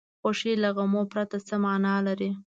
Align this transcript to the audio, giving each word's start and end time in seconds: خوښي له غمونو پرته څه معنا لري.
خوښي 0.21 0.53
له 0.63 0.69
غمونو 0.77 1.09
پرته 1.11 1.37
څه 1.47 1.55
معنا 1.63 1.95
لري. 2.07 2.29